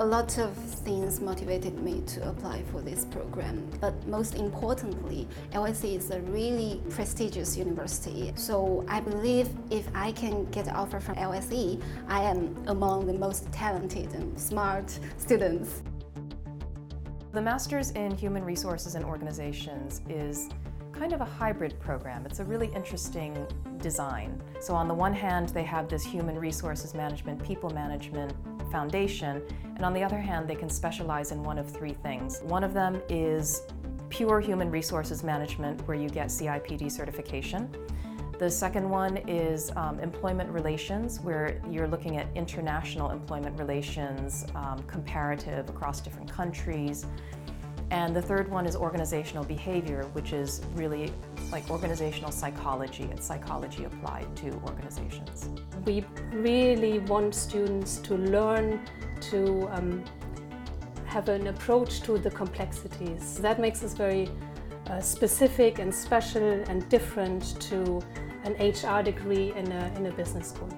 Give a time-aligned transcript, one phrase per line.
[0.00, 5.96] A lot of things motivated me to apply for this program, but most importantly, LSE
[5.96, 8.32] is a really prestigious university.
[8.36, 13.12] So I believe if I can get an offer from LSE, I am among the
[13.12, 15.82] most talented and smart students.
[17.32, 20.48] The Masters in Human Resources and Organizations is
[20.92, 22.24] kind of a hybrid program.
[22.24, 23.36] It's a really interesting
[23.78, 24.40] design.
[24.60, 28.32] So on the one hand, they have this human resources management, people management
[28.70, 29.42] foundation,
[29.76, 32.40] and on the other hand, they can specialize in one of three things.
[32.42, 33.62] One of them is
[34.08, 37.68] pure human resources management, where you get CIPD certification.
[38.38, 44.78] The second one is um, employment relations, where you're looking at international employment relations, um,
[44.86, 47.06] comparative across different countries.
[47.90, 51.12] And the third one is organizational behavior, which is really
[51.50, 53.08] like organizational psychology.
[53.10, 55.48] It's psychology applied to organizations.
[55.86, 58.80] We really want students to learn
[59.30, 60.04] to um,
[61.06, 63.38] have an approach to the complexities.
[63.38, 64.28] That makes us very
[64.88, 68.02] uh, specific and special and different to
[68.44, 70.68] an HR degree in a, in a business school.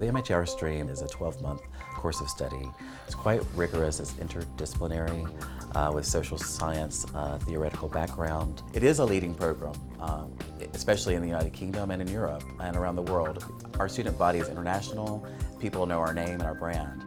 [0.00, 1.60] The MHR stream is a 12-month
[1.94, 2.66] course of study.
[3.04, 5.30] It's quite rigorous, it's interdisciplinary
[5.74, 8.62] uh, with social science uh, theoretical background.
[8.72, 10.32] It is a leading program, um,
[10.72, 13.44] especially in the United Kingdom and in Europe and around the world.
[13.78, 15.26] Our student body is international,
[15.58, 17.02] people know our name and our brand.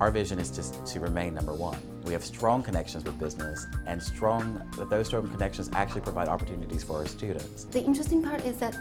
[0.00, 1.78] Our vision is just to remain number one.
[2.04, 6.96] We have strong connections with business and strong, those strong connections actually provide opportunities for
[6.96, 7.64] our students.
[7.64, 8.74] The interesting part is that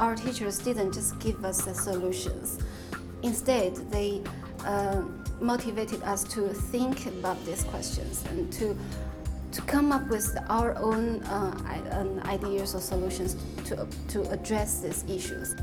[0.00, 2.58] our teachers didn't just give us the solutions.
[3.22, 4.22] Instead, they
[4.64, 5.02] uh,
[5.40, 8.76] motivated us to think about these questions and to
[9.52, 15.54] to come up with our own uh, ideas or solutions to, to address these issues.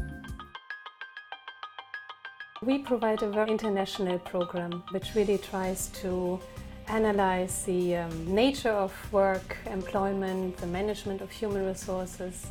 [2.64, 6.40] We provide a very international program which really tries to
[6.88, 12.48] analyze the um, nature of work, employment, the management of human resources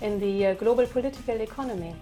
[0.00, 1.94] in the uh, global political economy.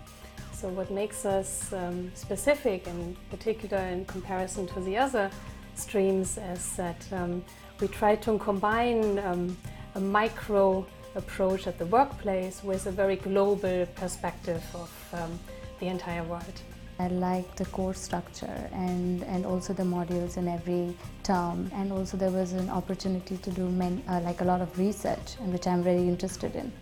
[0.52, 5.30] So what makes us um, specific in particular in comparison to the other
[5.74, 7.44] streams is that um,
[7.80, 9.56] we try to combine um,
[9.94, 15.38] a micro approach at the workplace with a very global perspective of um,
[15.80, 16.60] the entire world.
[16.98, 22.16] I like the course structure and, and also the modules in every term and also
[22.16, 25.82] there was an opportunity to do many, uh, like a lot of research which I'm
[25.82, 26.72] very interested in.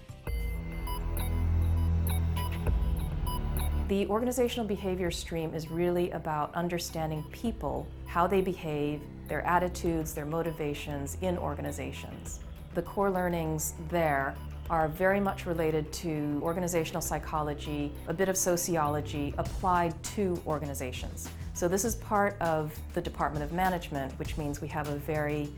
[3.87, 10.25] The organizational behavior stream is really about understanding people, how they behave, their attitudes, their
[10.25, 12.41] motivations in organizations.
[12.73, 14.37] The core learnings there
[14.71, 21.29] are very much related to organizational psychology, a bit of sociology applied to organizations.
[21.53, 25.53] So this is part of the Department of Management, which means we have a very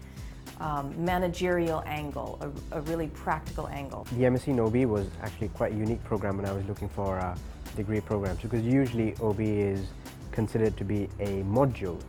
[0.59, 2.41] um, managerial angle,
[2.73, 4.07] a, a, really practical angle.
[4.13, 7.19] The MSc in OB was actually quite a unique program when I was looking for
[7.19, 7.37] uh,
[7.77, 9.87] degree programs because usually OB is
[10.33, 12.01] considered to be a module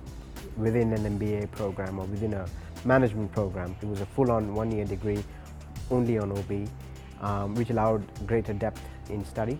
[0.55, 2.45] within an MBA program or within a
[2.85, 3.75] management program.
[3.81, 5.23] It was a full-on one-year degree
[5.91, 6.67] only on OB
[7.21, 9.57] um, which allowed greater depth in study.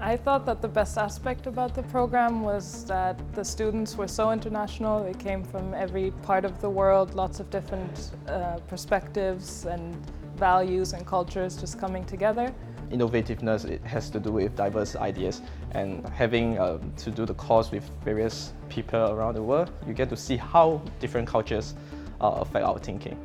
[0.00, 4.32] I thought that the best aspect about the program was that the students were so
[4.32, 5.02] international.
[5.02, 9.96] They came from every part of the world, lots of different uh, perspectives and
[10.36, 12.52] values and cultures just coming together.
[12.94, 17.72] Innovativeness it has to do with diverse ideas and having um, to do the course
[17.72, 21.74] with various people around the world, you get to see how different cultures
[22.20, 23.16] uh, affect our thinking,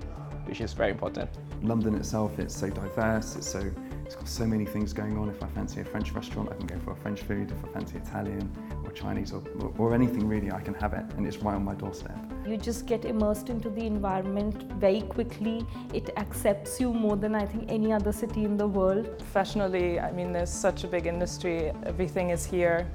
[0.46, 1.30] which is very important.
[1.62, 3.72] London itself, it's so diverse, it's so
[4.06, 5.30] it's got so many things going on.
[5.30, 7.52] If I fancy a French restaurant, I can go for a French food.
[7.52, 8.50] If I fancy Italian
[8.90, 9.42] or Chinese or,
[9.78, 12.18] or, anything really, I can have it and it's right on my doorstep.
[12.48, 15.66] You just get immersed into the environment very quickly.
[15.94, 19.06] It accepts you more than I think any other city in the world.
[19.18, 21.72] Professionally, I mean, there's such a big industry.
[21.86, 22.90] Everything is here.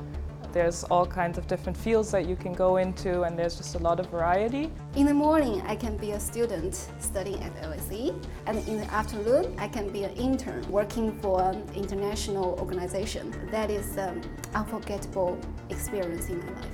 [0.55, 3.79] There's all kinds of different fields that you can go into and there's just a
[3.81, 4.71] lot of variety.
[4.95, 8.15] In the morning, I can be a student studying at LSE
[8.47, 13.35] and in the afternoon, I can be an intern working for an international organization.
[13.51, 14.23] That is an
[14.55, 15.41] unforgettable
[15.71, 16.74] experience in my life.